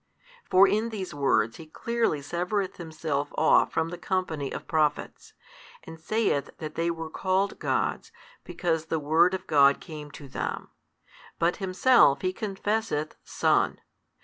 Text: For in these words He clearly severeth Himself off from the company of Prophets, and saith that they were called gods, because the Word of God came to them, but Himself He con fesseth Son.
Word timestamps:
For 0.49 0.67
in 0.67 0.89
these 0.89 1.13
words 1.13 1.57
He 1.57 1.67
clearly 1.67 2.21
severeth 2.23 2.77
Himself 2.77 3.31
off 3.37 3.71
from 3.71 3.89
the 3.89 3.99
company 3.99 4.51
of 4.51 4.67
Prophets, 4.67 5.33
and 5.83 5.99
saith 5.99 6.49
that 6.57 6.73
they 6.73 6.89
were 6.89 7.11
called 7.11 7.59
gods, 7.59 8.11
because 8.43 8.85
the 8.85 8.97
Word 8.97 9.35
of 9.35 9.45
God 9.45 9.79
came 9.79 10.09
to 10.09 10.27
them, 10.27 10.71
but 11.37 11.57
Himself 11.57 12.21
He 12.21 12.33
con 12.33 12.55
fesseth 12.55 13.13
Son. 13.23 13.77